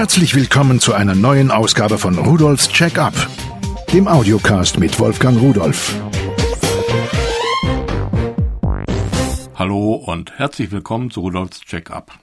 Herzlich 0.00 0.34
willkommen 0.34 0.80
zu 0.80 0.94
einer 0.94 1.14
neuen 1.14 1.50
Ausgabe 1.50 1.98
von 1.98 2.16
Rudolfs 2.16 2.70
Check-up, 2.70 3.12
dem 3.92 4.08
Audiocast 4.08 4.78
mit 4.78 4.98
Wolfgang 4.98 5.38
Rudolf. 5.38 5.94
Hallo 9.54 9.92
und 9.96 10.38
herzlich 10.38 10.70
willkommen 10.70 11.10
zu 11.10 11.20
Rudolfs 11.20 11.60
Check-up. 11.60 12.18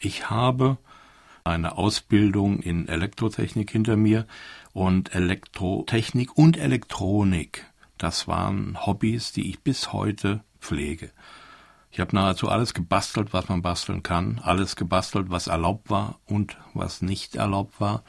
Ich 0.00 0.28
habe 0.28 0.76
eine 1.44 1.78
Ausbildung 1.78 2.58
in 2.58 2.88
Elektrotechnik 2.88 3.70
hinter 3.70 3.94
mir 3.94 4.26
und 4.72 5.14
Elektrotechnik 5.14 6.36
und 6.36 6.56
Elektronik. 6.56 7.64
Das 7.96 8.26
waren 8.26 8.84
Hobbys, 8.86 9.30
die 9.30 9.48
ich 9.50 9.60
bis 9.60 9.92
heute 9.92 10.42
pflege. 10.60 11.12
Ich 11.94 12.00
habe 12.00 12.16
nahezu 12.16 12.48
alles 12.48 12.74
gebastelt, 12.74 13.32
was 13.32 13.48
man 13.48 13.62
basteln 13.62 14.02
kann, 14.02 14.40
alles 14.42 14.74
gebastelt, 14.74 15.26
was 15.30 15.46
erlaubt 15.46 15.90
war 15.90 16.18
und 16.26 16.56
was 16.72 17.02
nicht 17.02 17.36
erlaubt 17.36 17.80
war. 17.80 18.02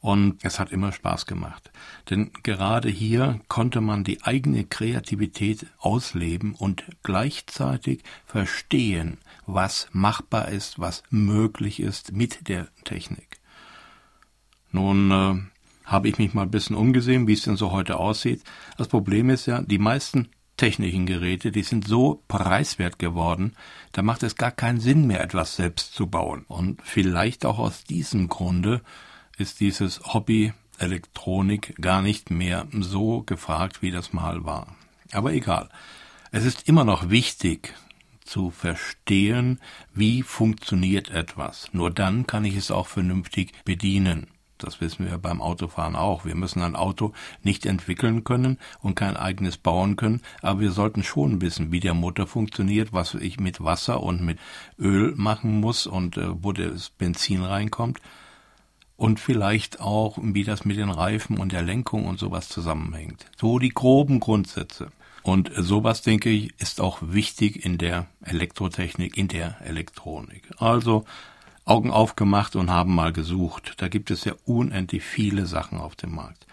Und 0.00 0.44
es 0.44 0.60
hat 0.60 0.70
immer 0.70 0.92
Spaß 0.92 1.24
gemacht. 1.24 1.72
Denn 2.10 2.30
gerade 2.42 2.90
hier 2.90 3.40
konnte 3.48 3.80
man 3.80 4.04
die 4.04 4.22
eigene 4.22 4.64
Kreativität 4.64 5.64
ausleben 5.78 6.54
und 6.54 6.84
gleichzeitig 7.02 8.02
verstehen, 8.26 9.16
was 9.46 9.88
machbar 9.92 10.48
ist, 10.48 10.78
was 10.78 11.02
möglich 11.08 11.80
ist 11.80 12.12
mit 12.12 12.50
der 12.50 12.68
Technik. 12.84 13.40
Nun 14.72 15.10
äh, 15.10 15.86
habe 15.86 16.08
ich 16.08 16.18
mich 16.18 16.34
mal 16.34 16.42
ein 16.42 16.50
bisschen 16.50 16.76
umgesehen, 16.76 17.26
wie 17.26 17.32
es 17.32 17.44
denn 17.44 17.56
so 17.56 17.72
heute 17.72 17.96
aussieht. 17.96 18.44
Das 18.76 18.88
Problem 18.88 19.30
ist 19.30 19.46
ja, 19.46 19.62
die 19.62 19.78
meisten 19.78 20.28
technischen 20.56 21.06
Geräte, 21.06 21.52
die 21.52 21.62
sind 21.62 21.86
so 21.86 22.22
preiswert 22.28 22.98
geworden, 22.98 23.54
da 23.92 24.02
macht 24.02 24.22
es 24.22 24.36
gar 24.36 24.50
keinen 24.50 24.80
Sinn 24.80 25.06
mehr, 25.06 25.20
etwas 25.20 25.56
selbst 25.56 25.94
zu 25.94 26.06
bauen. 26.06 26.44
Und 26.48 26.80
vielleicht 26.82 27.44
auch 27.44 27.58
aus 27.58 27.84
diesem 27.84 28.28
Grunde 28.28 28.80
ist 29.36 29.60
dieses 29.60 30.14
Hobby 30.14 30.52
Elektronik 30.78 31.74
gar 31.80 32.02
nicht 32.02 32.30
mehr 32.30 32.66
so 32.72 33.22
gefragt, 33.22 33.82
wie 33.82 33.90
das 33.90 34.12
mal 34.12 34.44
war. 34.44 34.76
Aber 35.12 35.32
egal. 35.32 35.68
Es 36.32 36.44
ist 36.44 36.68
immer 36.68 36.84
noch 36.84 37.08
wichtig 37.08 37.74
zu 38.24 38.50
verstehen, 38.50 39.60
wie 39.94 40.22
funktioniert 40.22 41.10
etwas. 41.10 41.72
Nur 41.72 41.90
dann 41.90 42.26
kann 42.26 42.44
ich 42.44 42.56
es 42.56 42.70
auch 42.70 42.88
vernünftig 42.88 43.52
bedienen. 43.64 44.26
Das 44.58 44.80
wissen 44.80 45.06
wir 45.06 45.18
beim 45.18 45.40
Autofahren 45.40 45.96
auch. 45.96 46.24
Wir 46.24 46.34
müssen 46.34 46.62
ein 46.62 46.76
Auto 46.76 47.12
nicht 47.42 47.66
entwickeln 47.66 48.24
können 48.24 48.58
und 48.80 48.94
kein 48.94 49.16
eigenes 49.16 49.56
bauen 49.56 49.96
können, 49.96 50.22
aber 50.42 50.60
wir 50.60 50.72
sollten 50.72 51.02
schon 51.02 51.40
wissen, 51.40 51.72
wie 51.72 51.80
der 51.80 51.94
Motor 51.94 52.26
funktioniert, 52.26 52.92
was 52.92 53.14
ich 53.14 53.40
mit 53.40 53.62
Wasser 53.62 54.02
und 54.02 54.22
mit 54.22 54.38
Öl 54.78 55.14
machen 55.16 55.60
muss 55.60 55.86
und 55.86 56.16
äh, 56.16 56.42
wo 56.42 56.52
das 56.52 56.90
Benzin 56.90 57.42
reinkommt 57.42 58.00
und 58.96 59.20
vielleicht 59.20 59.80
auch, 59.80 60.18
wie 60.20 60.44
das 60.44 60.64
mit 60.64 60.78
den 60.78 60.90
Reifen 60.90 61.38
und 61.38 61.52
der 61.52 61.62
Lenkung 61.62 62.06
und 62.06 62.18
sowas 62.18 62.48
zusammenhängt. 62.48 63.26
So 63.36 63.58
die 63.58 63.68
groben 63.70 64.20
Grundsätze. 64.20 64.90
Und 65.22 65.50
sowas, 65.56 66.02
denke 66.02 66.30
ich, 66.30 66.54
ist 66.60 66.80
auch 66.80 66.98
wichtig 67.02 67.64
in 67.64 67.78
der 67.78 68.06
Elektrotechnik, 68.22 69.16
in 69.16 69.28
der 69.28 69.60
Elektronik. 69.60 70.48
Also 70.58 71.04
Augen 71.66 71.90
aufgemacht 71.90 72.54
und 72.54 72.70
haben 72.70 72.94
mal 72.94 73.12
gesucht. 73.12 73.74
Da 73.78 73.88
gibt 73.88 74.12
es 74.12 74.24
ja 74.24 74.34
unendlich 74.44 75.02
viele 75.02 75.46
Sachen 75.46 75.78
auf 75.78 75.96
dem 75.96 76.14
Markt. 76.14 76.46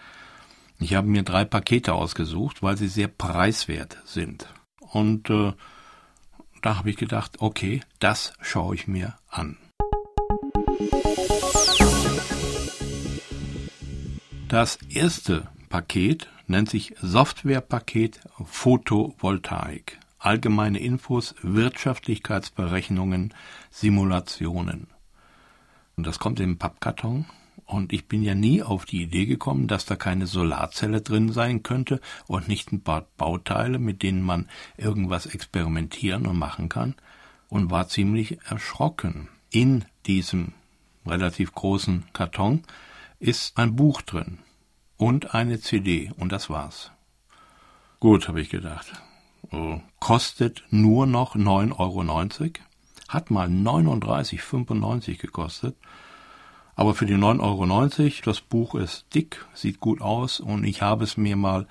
Ich 0.80 0.94
habe 0.94 1.06
mir 1.06 1.22
drei 1.22 1.44
Pakete 1.44 1.94
ausgesucht, 1.94 2.62
weil 2.64 2.76
sie 2.76 2.88
sehr 2.88 3.06
preiswert 3.06 3.98
sind. 4.04 4.48
Und 4.80 5.30
äh, 5.30 5.52
da 6.62 6.78
habe 6.78 6.90
ich 6.90 6.96
gedacht, 6.96 7.36
okay, 7.38 7.80
das 8.00 8.32
schaue 8.40 8.74
ich 8.74 8.88
mir 8.88 9.14
an. 9.30 9.56
Das 14.48 14.78
erste 14.88 15.46
Paket 15.68 16.28
nennt 16.48 16.68
sich 16.68 16.94
Softwarepaket 17.00 18.20
Photovoltaik. 18.44 20.00
Allgemeine 20.18 20.80
Infos, 20.80 21.36
Wirtschaftlichkeitsberechnungen, 21.42 23.32
Simulationen. 23.70 24.93
Und 25.96 26.06
das 26.06 26.18
kommt 26.18 26.40
im 26.40 26.58
Pappkarton. 26.58 27.26
Und 27.66 27.92
ich 27.92 28.08
bin 28.08 28.22
ja 28.22 28.34
nie 28.34 28.62
auf 28.62 28.84
die 28.84 29.02
Idee 29.02 29.26
gekommen, 29.26 29.68
dass 29.68 29.86
da 29.86 29.96
keine 29.96 30.26
Solarzelle 30.26 31.00
drin 31.00 31.32
sein 31.32 31.62
könnte 31.62 32.00
und 32.26 32.46
nicht 32.46 32.72
ein 32.72 32.82
paar 32.82 33.06
Bauteile, 33.16 33.78
mit 33.78 34.02
denen 34.02 34.22
man 34.22 34.48
irgendwas 34.76 35.26
experimentieren 35.26 36.26
und 36.26 36.38
machen 36.38 36.68
kann. 36.68 36.94
Und 37.48 37.70
war 37.70 37.88
ziemlich 37.88 38.38
erschrocken. 38.46 39.28
In 39.50 39.84
diesem 40.06 40.52
relativ 41.06 41.52
großen 41.52 42.04
Karton 42.12 42.62
ist 43.18 43.56
ein 43.56 43.76
Buch 43.76 44.02
drin 44.02 44.38
und 44.96 45.34
eine 45.34 45.60
CD 45.60 46.10
und 46.16 46.32
das 46.32 46.50
war's. 46.50 46.90
Gut, 48.00 48.28
habe 48.28 48.40
ich 48.40 48.50
gedacht. 48.50 48.92
Oh, 49.50 49.80
kostet 50.00 50.64
nur 50.70 51.06
noch 51.06 51.36
9,90 51.36 51.78
Euro. 51.78 52.64
Hat 53.14 53.30
mal 53.30 53.46
39,95 53.46 55.18
gekostet. 55.18 55.76
Aber 56.74 56.96
für 56.96 57.06
die 57.06 57.14
9,90 57.14 57.40
Euro, 57.40 58.12
das 58.24 58.40
Buch 58.40 58.74
ist 58.74 59.06
dick, 59.14 59.46
sieht 59.54 59.78
gut 59.78 60.00
aus 60.00 60.40
und 60.40 60.64
ich 60.64 60.82
habe 60.82 61.04
es 61.04 61.16
mir 61.16 61.36
mal, 61.36 61.68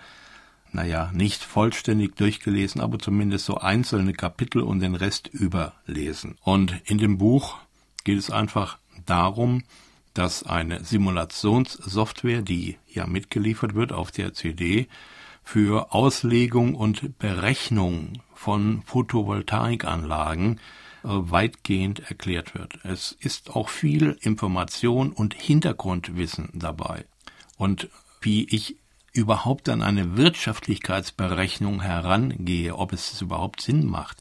naja, 0.72 1.12
nicht 1.14 1.44
vollständig 1.44 2.16
durchgelesen, 2.16 2.80
aber 2.80 2.98
zumindest 2.98 3.46
so 3.46 3.58
einzelne 3.58 4.14
Kapitel 4.14 4.62
und 4.62 4.80
den 4.80 4.96
Rest 4.96 5.28
überlesen. 5.28 6.38
Und 6.42 6.80
in 6.86 6.98
dem 6.98 7.18
Buch 7.18 7.58
geht 8.06 8.20
es 8.20 8.32
einfach 8.32 8.78
darum, 9.06 9.64
dass 10.14 10.44
eine 10.44 10.82
Simulationssoftware, 10.82 12.42
die 12.42 12.78
ja 12.88 13.06
mitgeliefert 13.06 13.76
wird 13.76 13.92
auf 13.92 14.12
der 14.12 14.34
CD, 14.34 14.88
für 15.44 15.94
Auslegung 15.94 16.74
und 16.74 17.18
Berechnung 17.20 18.22
von 18.34 18.82
Photovoltaikanlagen 18.86 20.62
weitgehend 21.04 22.10
erklärt 22.10 22.56
wird. 22.56 22.80
Es 22.84 23.12
ist 23.20 23.52
auch 23.52 23.70
viel 23.70 24.18
Information 24.22 25.12
und 25.12 25.34
Hintergrundwissen 25.34 26.50
dabei. 26.54 27.06
Und 27.58 27.90
wie 28.22 28.46
ich 28.46 28.78
überhaupt 29.12 29.70
an 29.70 29.82
eine 29.82 30.18
Wirtschaftlichkeitsberechnung 30.18 31.82
herangehe, 31.82 32.76
ob 32.76 32.94
es 32.94 33.22
überhaupt 33.22 33.62
Sinn 33.62 33.86
macht, 33.86 34.18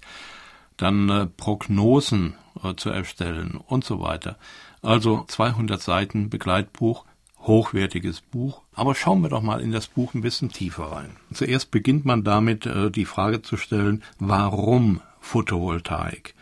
dann 0.76 1.08
äh, 1.08 1.26
Prognosen 1.26 2.34
äh, 2.62 2.74
zu 2.74 2.90
erstellen 2.90 3.56
und 3.56 3.84
so 3.84 4.00
weiter. 4.00 4.36
Also 4.82 5.24
200 5.28 5.80
Seiten 5.80 6.28
Begleitbuch, 6.28 7.04
hochwertiges 7.40 8.20
Buch. 8.20 8.62
Aber 8.74 8.94
schauen 8.94 9.22
wir 9.22 9.28
doch 9.30 9.42
mal 9.42 9.60
in 9.60 9.72
das 9.72 9.86
Buch 9.88 10.14
ein 10.14 10.20
bisschen 10.20 10.50
tiefer 10.50 10.92
rein. 10.92 11.16
Zuerst 11.32 11.70
beginnt 11.70 12.04
man 12.04 12.24
damit, 12.24 12.66
äh, 12.66 12.90
die 12.90 13.06
Frage 13.06 13.42
zu 13.42 13.56
stellen, 13.56 14.02
warum 14.18 15.00
Photovoltaik? 15.20 16.34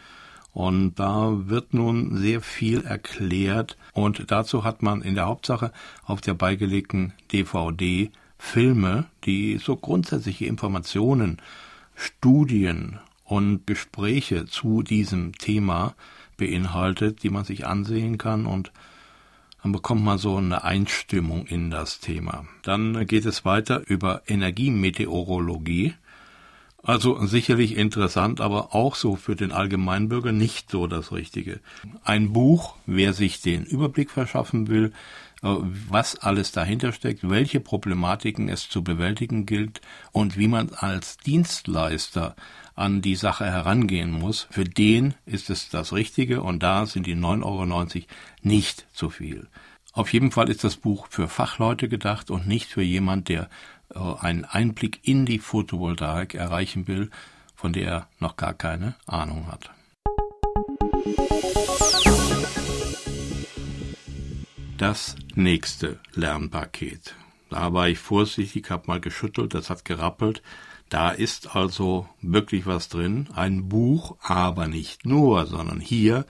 Und 0.52 0.96
da 0.96 1.48
wird 1.48 1.74
nun 1.74 2.16
sehr 2.16 2.40
viel 2.40 2.82
erklärt 2.82 3.76
und 3.92 4.30
dazu 4.30 4.64
hat 4.64 4.82
man 4.82 5.02
in 5.02 5.14
der 5.14 5.26
Hauptsache 5.26 5.72
auf 6.04 6.20
der 6.20 6.34
beigelegten 6.34 7.12
DVD 7.32 8.10
Filme, 8.38 9.06
die 9.24 9.58
so 9.58 9.76
grundsätzliche 9.76 10.46
Informationen, 10.46 11.40
Studien 11.94 12.98
und 13.24 13.66
Gespräche 13.66 14.46
zu 14.46 14.82
diesem 14.82 15.34
Thema 15.34 15.94
beinhaltet, 16.36 17.22
die 17.22 17.30
man 17.30 17.44
sich 17.44 17.66
ansehen 17.66 18.18
kann 18.18 18.46
und 18.46 18.72
dann 19.62 19.72
bekommt 19.72 20.02
man 20.02 20.18
so 20.18 20.36
eine 20.36 20.64
Einstimmung 20.64 21.46
in 21.46 21.70
das 21.70 22.00
Thema. 22.00 22.46
Dann 22.62 23.06
geht 23.06 23.26
es 23.26 23.44
weiter 23.44 23.82
über 23.86 24.22
Energiemeteorologie. 24.26 25.94
Also 26.82 27.24
sicherlich 27.26 27.76
interessant, 27.76 28.40
aber 28.40 28.74
auch 28.74 28.94
so 28.94 29.16
für 29.16 29.36
den 29.36 29.52
Allgemeinbürger 29.52 30.32
nicht 30.32 30.70
so 30.70 30.86
das 30.86 31.12
Richtige. 31.12 31.60
Ein 32.04 32.32
Buch, 32.32 32.74
wer 32.86 33.12
sich 33.12 33.42
den 33.42 33.64
Überblick 33.64 34.10
verschaffen 34.10 34.68
will, 34.68 34.92
äh, 35.42 35.48
was 35.88 36.16
alles 36.16 36.52
dahinter 36.52 36.92
steckt, 36.92 37.28
welche 37.28 37.60
Problematiken 37.60 38.48
es 38.48 38.68
zu 38.68 38.82
bewältigen 38.82 39.44
gilt 39.44 39.82
und 40.12 40.38
wie 40.38 40.48
man 40.48 40.70
als 40.70 41.18
Dienstleister 41.18 42.34
an 42.74 43.02
die 43.02 43.16
Sache 43.16 43.44
herangehen 43.44 44.10
muss, 44.10 44.46
für 44.50 44.64
den 44.64 45.14
ist 45.26 45.50
es 45.50 45.68
das 45.68 45.92
Richtige 45.92 46.42
und 46.42 46.62
da 46.62 46.86
sind 46.86 47.06
die 47.06 47.16
9,90 47.16 47.44
Euro 47.44 48.06
nicht 48.42 48.86
zu 48.94 49.10
viel. 49.10 49.48
Auf 49.92 50.12
jeden 50.12 50.30
Fall 50.30 50.48
ist 50.48 50.64
das 50.64 50.76
Buch 50.76 51.08
für 51.10 51.28
Fachleute 51.28 51.88
gedacht 51.88 52.30
und 52.30 52.46
nicht 52.46 52.70
für 52.70 52.82
jemand, 52.82 53.28
der 53.28 53.50
einen 53.94 54.44
Einblick 54.44 55.00
in 55.02 55.26
die 55.26 55.38
Photovoltaik 55.38 56.34
erreichen 56.34 56.86
will, 56.86 57.10
von 57.54 57.72
der 57.72 57.88
er 57.88 58.08
noch 58.18 58.36
gar 58.36 58.54
keine 58.54 58.94
Ahnung 59.06 59.46
hat. 59.48 59.70
Das 64.78 65.16
nächste 65.34 65.98
Lernpaket. 66.14 67.14
Da 67.50 67.72
war 67.72 67.88
ich 67.88 67.98
vorsichtig, 67.98 68.70
habe 68.70 68.84
mal 68.86 69.00
geschüttelt, 69.00 69.54
das 69.54 69.68
hat 69.68 69.84
gerappelt. 69.84 70.42
Da 70.88 71.10
ist 71.10 71.54
also 71.54 72.08
wirklich 72.22 72.66
was 72.66 72.88
drin. 72.88 73.28
Ein 73.34 73.68
Buch, 73.68 74.16
aber 74.22 74.68
nicht 74.68 75.04
nur, 75.04 75.46
sondern 75.46 75.80
hier 75.80 76.20
äh, 76.20 76.24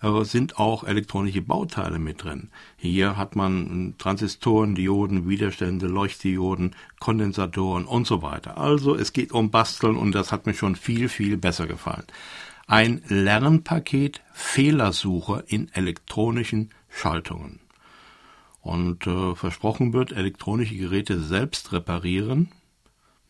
sind 0.00 0.58
auch 0.58 0.84
elektronische 0.84 1.40
Bauteile 1.40 1.98
mit 1.98 2.22
drin. 2.22 2.50
Hier 2.76 3.16
hat 3.16 3.34
man 3.34 3.94
Transistoren, 3.98 4.74
Dioden, 4.74 5.28
Widerstände, 5.28 5.86
Leuchtdioden, 5.86 6.76
Kondensatoren 7.00 7.86
und 7.86 8.06
so 8.06 8.20
weiter. 8.20 8.58
Also 8.58 8.94
es 8.94 9.12
geht 9.12 9.32
um 9.32 9.50
Basteln 9.50 9.96
und 9.96 10.14
das 10.14 10.32
hat 10.32 10.46
mir 10.46 10.54
schon 10.54 10.76
viel, 10.76 11.08
viel 11.08 11.38
besser 11.38 11.66
gefallen. 11.66 12.04
Ein 12.66 13.02
Lernpaket 13.08 14.22
Fehlersuche 14.32 15.44
in 15.46 15.72
elektronischen 15.72 16.70
Schaltungen. 16.90 17.60
Und 18.60 19.06
äh, 19.06 19.34
versprochen 19.34 19.92
wird, 19.92 20.12
elektronische 20.12 20.76
Geräte 20.76 21.20
selbst 21.20 21.72
reparieren 21.72 22.50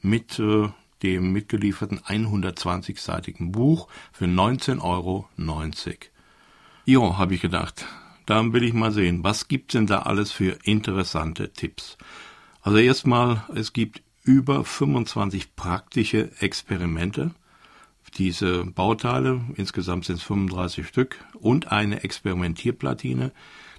mit 0.01 0.39
äh, 0.39 0.69
dem 1.03 1.33
mitgelieferten 1.33 2.01
120-seitigen 2.01 3.53
Buch 3.53 3.89
für 4.13 4.25
19,90 4.25 4.83
Euro. 4.83 5.29
Jo, 6.89 7.19
habe 7.19 7.35
ich 7.35 7.41
gedacht. 7.41 7.85
Dann 8.27 8.53
will 8.53 8.63
ich 8.63 8.73
mal 8.73 8.93
sehen, 8.93 9.25
was 9.25 9.49
gibt's 9.49 9.73
denn 9.73 9.89
da 9.89 10.03
alles 10.03 10.31
für 10.31 10.57
interessante 10.63 11.53
Tipps. 11.53 11.99
Also 12.63 12.79
erstmal, 12.79 13.43
es 13.57 13.73
gibt 13.73 14.03
über 14.23 14.65
25 14.65 15.57
praktische 15.57 16.31
Experimente. 16.39 17.33
Diese 18.19 18.65
Bauteile, 18.65 19.41
insgesamt 19.57 20.05
sind 20.05 20.19
es 20.19 20.23
35 20.23 20.87
Stück, 20.87 21.17
und 21.35 21.73
eine 21.73 22.05
Experimentierplatine. 22.05 23.33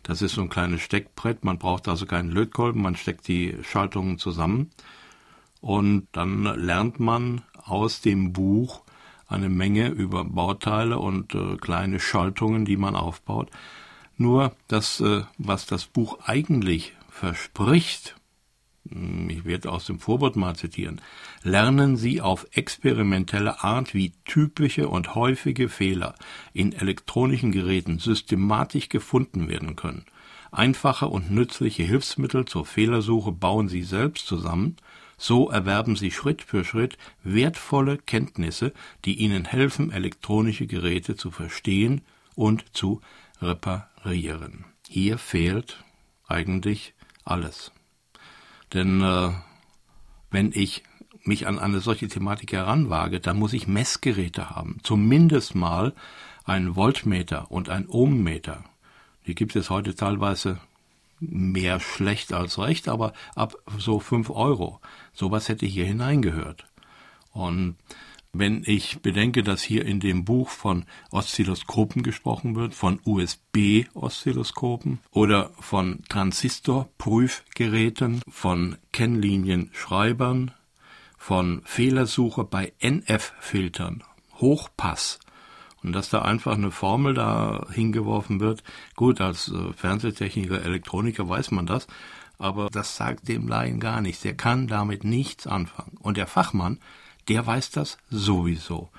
Das 0.03 0.21
ist 0.21 0.33
so 0.33 0.41
ein 0.41 0.49
kleines 0.49 0.81
Steckbrett. 0.81 1.45
Man 1.45 1.59
braucht 1.59 1.87
also 1.87 2.05
keinen 2.05 2.31
Lötkolben, 2.31 2.81
man 2.81 2.97
steckt 2.97 3.29
die 3.29 3.55
Schaltungen 3.63 4.17
zusammen. 4.17 4.71
Und 5.61 6.09
dann 6.11 6.43
lernt 6.43 6.99
man 6.99 7.43
aus 7.55 8.01
dem 8.01 8.33
Buch 8.33 8.83
eine 9.27 9.49
Menge 9.49 9.89
über 9.89 10.23
Bauteile 10.23 10.99
und 10.99 11.35
äh, 11.35 11.57
kleine 11.57 11.99
Schaltungen, 11.99 12.65
die 12.65 12.77
man 12.77 12.95
aufbaut. 12.95 13.49
Nur 14.15 14.55
das, 14.67 14.99
äh, 14.99 15.23
was 15.37 15.65
das 15.65 15.85
Buch 15.85 16.19
eigentlich 16.25 16.93
verspricht, 17.09 18.15
hm, 18.89 19.29
ich 19.29 19.45
werde 19.45 19.71
aus 19.71 19.85
dem 19.85 19.99
Vorwort 19.99 20.35
mal 20.35 20.55
zitieren, 20.55 21.01
lernen 21.43 21.97
Sie 21.97 22.21
auf 22.21 22.47
experimentelle 22.51 23.63
Art, 23.63 23.93
wie 23.93 24.13
typische 24.25 24.87
und 24.87 25.15
häufige 25.15 25.69
Fehler 25.69 26.15
in 26.53 26.73
elektronischen 26.73 27.51
Geräten 27.51 27.99
systematisch 27.99 28.89
gefunden 28.89 29.49
werden 29.49 29.75
können. 29.75 30.05
Einfache 30.51 31.07
und 31.07 31.29
nützliche 31.29 31.83
Hilfsmittel 31.83 32.45
zur 32.45 32.65
Fehlersuche 32.65 33.31
bauen 33.31 33.67
Sie 33.67 33.83
selbst 33.83 34.25
zusammen 34.25 34.77
so 35.17 35.49
erwerben 35.49 35.95
Sie 35.95 36.11
Schritt 36.11 36.43
für 36.43 36.63
Schritt 36.63 36.97
wertvolle 37.23 37.97
Kenntnisse, 37.97 38.73
die 39.03 39.15
Ihnen 39.15 39.45
helfen, 39.45 39.91
elektronische 39.91 40.67
Geräte 40.67 41.15
zu 41.15 41.31
verstehen 41.31 42.01
und 42.35 42.75
zu 42.75 43.01
reparieren. 43.41 44.65
Hier 44.87 45.17
fehlt 45.17 45.83
eigentlich 46.27 46.93
alles. 47.25 47.71
Denn 48.73 49.01
äh, 49.01 49.31
wenn 50.29 50.51
ich 50.53 50.83
mich 51.23 51.47
an 51.47 51.59
eine 51.59 51.79
solche 51.79 52.07
Thematik 52.07 52.53
heranwage, 52.53 53.19
dann 53.19 53.37
muss 53.37 53.53
ich 53.53 53.67
Messgeräte 53.67 54.51
haben. 54.51 54.77
Zumindest 54.83 55.55
mal 55.55 55.93
ein 56.45 56.75
Voltmeter 56.75 57.51
und 57.51 57.69
ein 57.69 57.87
Ohmmeter. 57.87 58.63
Die 59.25 59.35
gibt 59.35 59.55
es 59.55 59.69
heute 59.69 59.95
teilweise 59.95 60.59
mehr 61.19 61.79
schlecht 61.79 62.33
als 62.33 62.59
recht, 62.59 62.87
aber 62.87 63.13
ab 63.35 63.55
so 63.77 63.99
fünf 63.99 64.29
Euro. 64.29 64.79
Sowas 65.13 65.49
hätte 65.49 65.65
hier 65.65 65.85
hineingehört. 65.85 66.67
Und 67.31 67.75
wenn 68.33 68.63
ich 68.65 69.01
bedenke, 69.01 69.43
dass 69.43 69.61
hier 69.61 69.85
in 69.85 69.99
dem 69.99 70.25
Buch 70.25 70.49
von 70.49 70.85
Oszilloskopen 71.11 72.01
gesprochen 72.03 72.55
wird, 72.55 72.75
von 72.75 72.99
USB-Oszilloskopen 73.03 74.99
oder 75.11 75.51
von 75.59 76.03
Transistorprüfgeräten, 76.09 78.21
von 78.29 78.77
Kennlinienschreibern, 78.91 80.51
von 81.17 81.61
Fehlersuche 81.65 82.43
bei 82.43 82.73
NF-Filtern, 82.79 84.03
Hochpass, 84.35 85.19
und 85.87 85.93
dass 85.93 86.09
da 86.09 86.21
einfach 86.21 86.55
eine 86.55 86.69
Formel 86.69 87.13
da 87.13 87.65
hingeworfen 87.71 88.41
wird. 88.41 88.61
Gut, 88.95 89.21
als 89.21 89.47
äh, 89.47 89.73
Fernsehtechniker, 89.73 90.61
Elektroniker 90.61 91.29
weiß 91.29 91.51
man 91.51 91.65
das, 91.65 91.87
aber 92.37 92.69
das 92.69 92.97
sagt 92.97 93.29
dem 93.29 93.47
Laien 93.47 93.79
gar 93.79 94.01
nichts. 94.01 94.21
Der 94.21 94.35
kann 94.35 94.67
damit 94.67 95.05
nichts 95.05 95.47
anfangen. 95.47 95.97
Und 95.99 96.17
der 96.17 96.27
Fachmann, 96.27 96.79
der 97.29 97.47
weiß 97.47 97.71
das 97.71 97.97
sowieso. 98.09 98.89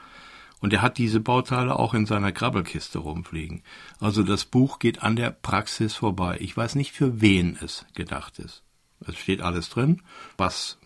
Und 0.60 0.72
er 0.72 0.80
hat 0.80 0.96
diese 0.96 1.20
Bauteile 1.20 1.78
auch 1.78 1.92
in 1.92 2.06
seiner 2.06 2.32
Krabbelkiste 2.32 2.98
rumfliegen. 2.98 3.62
Also 4.00 4.22
das 4.22 4.46
Buch 4.46 4.78
geht 4.78 5.02
an 5.02 5.14
der 5.14 5.30
Praxis 5.30 5.94
vorbei. 5.94 6.38
Ich 6.40 6.56
weiß 6.56 6.74
nicht, 6.74 6.92
für 6.92 7.20
wen 7.20 7.56
es 7.62 7.84
gedacht 7.94 8.38
ist. 8.38 8.62
Es 9.06 9.16
steht 9.16 9.40
alles 9.40 9.70
drin, 9.70 10.02
was 10.36 10.78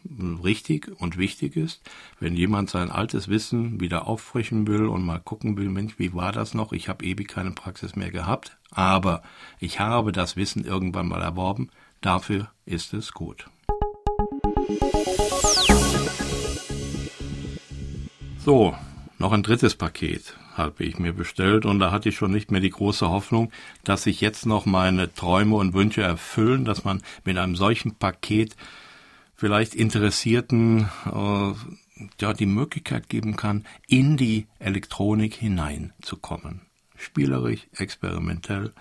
richtig 0.44 0.91
und 1.00 1.17
wichtig 1.17 1.56
ist. 1.56 1.81
Wenn 2.20 2.37
jemand 2.37 2.70
sein 2.70 2.91
altes 2.91 3.29
Wissen 3.29 3.81
wieder 3.81 4.06
auffrischen 4.06 4.67
will 4.67 4.87
und 4.87 5.05
mal 5.05 5.19
gucken 5.19 5.56
will, 5.56 5.69
Mensch, 5.69 5.99
wie 5.99 6.12
war 6.12 6.32
das 6.32 6.55
noch? 6.55 6.73
Ich 6.73 6.88
habe 6.88 7.05
ewig 7.05 7.29
keine 7.29 7.53
Praxis 7.53 7.97
mehr 7.97 8.11
gehabt, 8.11 8.59
aber 8.70 9.23
ich 9.59 9.81
habe 9.81 10.12
das 10.12 10.37
Wissen 10.37 10.64
irgendwann 10.64 11.09
mal 11.09 11.23
erworben. 11.23 11.70
Dafür 12.00 12.50
ist 12.67 12.94
es 12.94 13.12
gut. 13.12 13.49
So, 18.38 18.75
noch 19.22 19.32
ein 19.32 19.44
drittes 19.44 19.76
Paket 19.76 20.36
habe 20.54 20.82
ich 20.82 20.98
mir 20.98 21.12
bestellt 21.12 21.64
und 21.64 21.78
da 21.78 21.92
hatte 21.92 22.08
ich 22.08 22.16
schon 22.16 22.32
nicht 22.32 22.50
mehr 22.50 22.60
die 22.60 22.70
große 22.70 23.08
Hoffnung, 23.08 23.52
dass 23.84 24.02
sich 24.02 24.20
jetzt 24.20 24.46
noch 24.46 24.66
meine 24.66 25.14
Träume 25.14 25.54
und 25.54 25.74
Wünsche 25.74 26.02
erfüllen, 26.02 26.64
dass 26.64 26.82
man 26.82 27.02
mit 27.24 27.38
einem 27.38 27.54
solchen 27.54 27.94
Paket 27.94 28.56
vielleicht 29.36 29.76
Interessierten 29.76 30.88
äh, 31.06 31.52
ja 32.20 32.32
die 32.32 32.46
Möglichkeit 32.46 33.08
geben 33.08 33.36
kann, 33.36 33.64
in 33.86 34.16
die 34.16 34.48
Elektronik 34.58 35.34
hineinzukommen. 35.34 36.62
Spielerisch, 36.96 37.68
experimentell. 37.76 38.72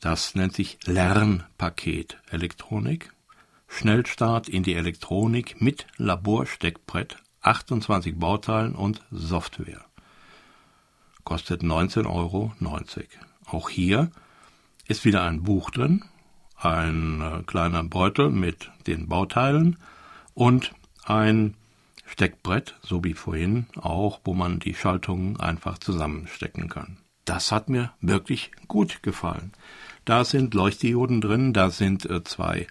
Das 0.00 0.34
nennt 0.34 0.54
sich 0.54 0.76
Lernpaket 0.86 2.18
Elektronik. 2.30 3.12
Schnellstart 3.68 4.48
in 4.48 4.64
die 4.64 4.74
Elektronik 4.74 5.60
mit 5.60 5.86
Laborsteckbrett, 5.98 7.18
28 7.42 8.18
Bauteilen 8.18 8.74
und 8.74 9.02
Software 9.10 9.84
kostet 11.28 11.62
19,90 11.62 12.06
Euro. 12.06 12.52
Auch 13.44 13.68
hier 13.68 14.10
ist 14.86 15.04
wieder 15.04 15.24
ein 15.24 15.42
Buch 15.42 15.70
drin, 15.70 16.02
ein 16.56 17.20
äh, 17.20 17.42
kleiner 17.42 17.84
Beutel 17.84 18.30
mit 18.30 18.70
den 18.86 19.08
Bauteilen 19.08 19.76
und 20.32 20.72
ein 21.04 21.54
Steckbrett, 22.06 22.76
so 22.80 23.04
wie 23.04 23.12
vorhin 23.12 23.66
auch, 23.76 24.20
wo 24.24 24.32
man 24.32 24.58
die 24.58 24.72
Schaltungen 24.72 25.38
einfach 25.38 25.76
zusammenstecken 25.76 26.70
kann. 26.70 26.96
Das 27.26 27.52
hat 27.52 27.68
mir 27.68 27.92
wirklich 28.00 28.50
gut 28.66 29.02
gefallen. 29.02 29.52
Da 30.06 30.24
sind 30.24 30.54
Leuchtdioden 30.54 31.20
drin, 31.20 31.52
da 31.52 31.68
sind 31.68 32.08
äh, 32.08 32.24
zwei 32.24 32.66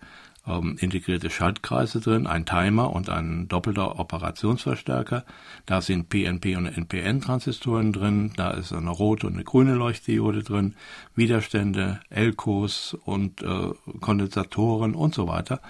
ähm, 0.47 0.77
integrierte 0.79 1.29
Schaltkreise 1.29 1.99
drin, 1.99 2.27
ein 2.27 2.45
Timer 2.45 2.91
und 2.91 3.09
ein 3.09 3.47
doppelter 3.47 3.99
Operationsverstärker. 3.99 5.25
Da 5.65 5.81
sind 5.81 6.09
PNP 6.09 6.55
und 6.55 6.65
NPN-Transistoren 6.65 7.93
drin, 7.93 8.33
da 8.35 8.51
ist 8.51 8.73
eine 8.73 8.89
rote 8.89 9.27
und 9.27 9.33
eine 9.33 9.43
grüne 9.43 9.75
Leuchtdiode 9.75 10.43
drin, 10.43 10.75
Widerstände, 11.15 11.99
Elkos 12.09 12.97
und 13.05 13.41
äh, 13.41 13.71
Kondensatoren 13.99 14.95
und 14.95 15.13
so 15.13 15.27
weiter. 15.27 15.61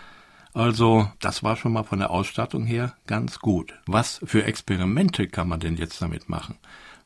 Also, 0.54 1.08
das 1.20 1.44
war 1.44 1.56
schon 1.56 1.74
mal 1.74 1.84
von 1.84 2.00
der 2.00 2.10
Ausstattung 2.10 2.66
her 2.66 2.94
ganz 3.06 3.40
gut. 3.40 3.76
Was 3.86 4.20
für 4.26 4.44
Experimente 4.44 5.28
kann 5.28 5.48
man 5.48 5.60
denn 5.60 5.78
jetzt 5.78 6.02
damit 6.02 6.30
machen? 6.30 6.56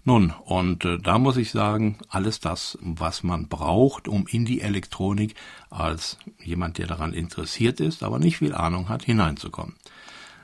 Nun, 0.03 0.33
und 0.45 0.83
äh, 0.83 0.97
da 0.97 1.19
muss 1.19 1.37
ich 1.37 1.51
sagen, 1.51 1.97
alles 2.09 2.39
das, 2.39 2.77
was 2.81 3.21
man 3.21 3.47
braucht, 3.47 4.07
um 4.07 4.25
in 4.27 4.45
die 4.45 4.61
Elektronik 4.61 5.35
als 5.69 6.17
jemand, 6.43 6.79
der 6.79 6.87
daran 6.87 7.13
interessiert 7.13 7.79
ist, 7.79 8.01
aber 8.01 8.17
nicht 8.17 8.37
viel 8.37 8.55
Ahnung 8.55 8.89
hat, 8.89 9.03
hineinzukommen. 9.03 9.75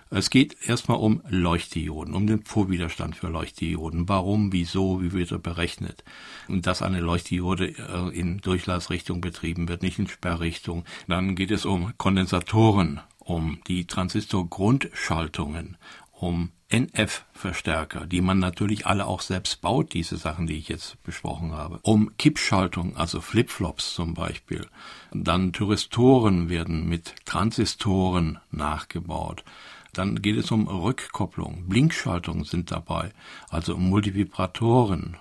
Es 0.09 0.29
geht 0.29 0.55
erstmal 0.65 0.99
um 0.99 1.21
Leuchtdioden, 1.27 2.13
um 2.13 2.27
den 2.27 2.43
Vorwiderstand 2.45 3.17
für 3.17 3.27
Leuchtdioden. 3.27 4.07
Warum, 4.07 4.53
wieso, 4.53 5.01
wie 5.01 5.11
wird 5.11 5.31
er 5.31 5.39
berechnet? 5.39 6.05
Und 6.47 6.65
dass 6.65 6.81
eine 6.81 7.01
Leuchtdiode 7.01 7.73
äh, 7.77 8.17
in 8.17 8.37
Durchlassrichtung 8.37 9.19
betrieben 9.19 9.67
wird, 9.67 9.81
nicht 9.81 9.99
in 9.99 10.07
Sperrrichtung. 10.07 10.85
Dann 11.07 11.35
geht 11.35 11.51
es 11.51 11.65
um 11.65 11.93
Kondensatoren, 11.97 13.01
um 13.19 13.59
die 13.67 13.85
Transistorgrundschaltungen, 13.85 15.75
um 16.19 16.51
NF-Verstärker, 16.69 18.07
die 18.07 18.21
man 18.21 18.39
natürlich 18.39 18.85
alle 18.87 19.05
auch 19.05 19.21
selbst 19.21 19.61
baut, 19.61 19.93
diese 19.93 20.17
Sachen, 20.17 20.47
die 20.47 20.57
ich 20.57 20.67
jetzt 20.67 21.01
besprochen 21.03 21.53
habe. 21.53 21.79
Um 21.83 22.17
Kippschaltung, 22.17 22.97
also 22.97 23.21
Flipflops 23.21 23.93
zum 23.93 24.13
Beispiel. 24.13 24.67
Dann 25.13 25.53
Thyristoren 25.53 26.49
werden 26.49 26.89
mit 26.89 27.15
Transistoren 27.25 28.39
nachgebaut. 28.51 29.45
Dann 29.93 30.21
geht 30.21 30.37
es 30.37 30.51
um 30.51 30.67
Rückkopplung. 30.67 31.69
Blinkschaltungen 31.69 32.43
sind 32.43 32.71
dabei, 32.71 33.13
also 33.49 33.77
Multivibratoren. 33.77 35.17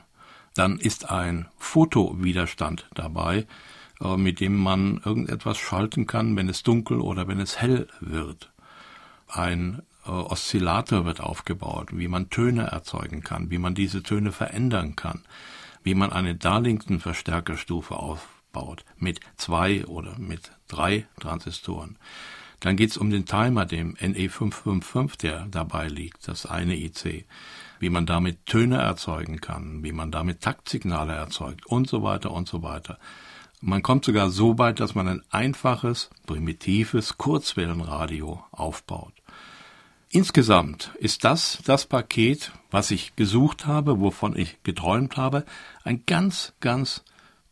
Dann 0.54 0.78
ist 0.78 1.10
ein 1.10 1.46
Fotowiderstand 1.58 2.88
dabei, 2.94 3.46
äh, 4.00 4.16
mit 4.16 4.40
dem 4.40 4.56
man 4.56 5.00
irgendetwas 5.04 5.58
schalten 5.58 6.06
kann, 6.06 6.34
wenn 6.36 6.48
es 6.48 6.62
dunkel 6.62 7.00
oder 7.00 7.28
wenn 7.28 7.38
es 7.38 7.60
hell 7.60 7.88
wird. 8.00 8.50
Ein 9.28 9.82
Oszillator 10.08 11.04
wird 11.04 11.20
aufgebaut, 11.20 11.90
wie 11.92 12.08
man 12.08 12.30
Töne 12.30 12.64
erzeugen 12.64 13.22
kann, 13.22 13.50
wie 13.50 13.58
man 13.58 13.74
diese 13.74 14.02
Töne 14.02 14.32
verändern 14.32 14.96
kann, 14.96 15.22
wie 15.82 15.94
man 15.94 16.12
eine 16.12 16.34
Darlington-Verstärkerstufe 16.34 17.96
aufbaut 17.96 18.84
mit 18.98 19.20
zwei 19.36 19.84
oder 19.86 20.18
mit 20.18 20.52
drei 20.68 21.06
Transistoren. 21.20 21.98
Dann 22.60 22.76
geht's 22.76 22.96
um 22.96 23.10
den 23.10 23.26
Timer, 23.26 23.66
dem 23.66 23.94
NE555, 23.96 25.18
der 25.18 25.46
dabei 25.46 25.88
liegt, 25.88 26.26
das 26.26 26.46
eine 26.46 26.76
IC, 26.76 27.26
wie 27.78 27.90
man 27.90 28.06
damit 28.06 28.46
Töne 28.46 28.78
erzeugen 28.78 29.40
kann, 29.40 29.84
wie 29.84 29.92
man 29.92 30.10
damit 30.10 30.40
Taktsignale 30.40 31.12
erzeugt 31.12 31.66
und 31.66 31.88
so 31.88 32.02
weiter 32.02 32.30
und 32.30 32.48
so 32.48 32.62
weiter. 32.62 32.98
Man 33.60 33.82
kommt 33.82 34.04
sogar 34.04 34.30
so 34.30 34.58
weit, 34.58 34.80
dass 34.80 34.94
man 34.94 35.08
ein 35.08 35.22
einfaches, 35.30 36.10
primitives 36.26 37.18
Kurzwellenradio 37.18 38.44
aufbaut. 38.52 39.14
Insgesamt 40.08 40.92
ist 41.00 41.24
das 41.24 41.58
das 41.64 41.86
Paket, 41.86 42.52
was 42.70 42.90
ich 42.90 43.16
gesucht 43.16 43.66
habe, 43.66 44.00
wovon 44.00 44.36
ich 44.36 44.62
geträumt 44.62 45.16
habe, 45.16 45.44
ein 45.82 46.04
ganz, 46.06 46.52
ganz 46.60 47.04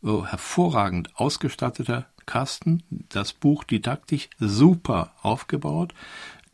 äh, 0.03 0.21
hervorragend 0.23 1.09
ausgestatteter 1.15 2.07
Kasten, 2.25 2.83
das 3.09 3.33
Buch 3.33 3.63
didaktisch 3.63 4.29
super 4.39 5.13
aufgebaut, 5.21 5.93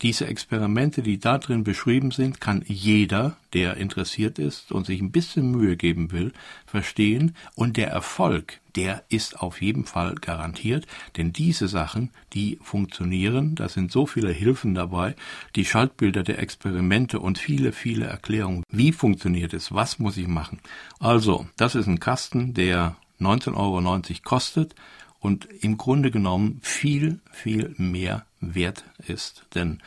diese 0.02 0.26
Experimente, 0.28 1.04
die 1.04 1.20
da 1.20 1.38
drin 1.38 1.64
beschrieben 1.64 2.12
sind, 2.12 2.42
kann 2.42 2.64
jeder, 2.68 3.38
der 3.54 3.78
interessiert 3.78 4.40
ist 4.40 4.72
und 4.72 4.86
sich 4.86 5.00
ein 5.00 5.12
bisschen 5.12 5.52
Mühe 5.52 5.78
geben 5.78 6.12
will, 6.12 6.34
verstehen. 6.66 7.36
Und 7.54 7.78
der 7.78 7.90
Erfolg, 7.90 8.60
der 8.76 9.04
ist 9.10 9.40
auf 9.40 9.62
jeden 9.62 9.86
Fall 9.86 10.16
garantiert, 10.16 10.88
denn 11.18 11.34
diese 11.34 11.68
Sachen, 11.68 12.10
die 12.34 12.58
funktionieren, 12.64 13.54
da 13.56 13.70
sind 13.70 13.92
so 13.92 14.08
viele 14.08 14.32
Hilfen 14.32 14.74
dabei, 14.74 15.16
die 15.56 15.66
Schaltbilder 15.66 16.24
der 16.24 16.40
Experimente 16.40 17.20
und 17.20 17.38
viele, 17.38 17.72
viele 17.72 18.06
Erklärungen. 18.06 18.64
Wie 18.70 18.92
funktioniert 18.94 19.54
es? 19.54 19.72
Was 19.72 20.00
muss 20.00 20.18
ich 20.18 20.28
machen? 20.28 20.60
Also, 21.00 21.48
das 21.58 21.76
ist 21.76 21.88
ein 21.88 22.00
Kasten, 22.00 22.54
der 22.56 22.96
19,90 23.20 23.56
Euro 23.56 24.20
kostet 24.24 24.74
und 25.20 25.48
im 25.62 25.78
Grunde 25.78 26.10
genommen 26.10 26.60
viel, 26.64 27.20
viel 27.32 27.76
mehr 27.78 28.26
wert 28.42 28.84
ist. 29.08 29.46
Denn 29.56 29.82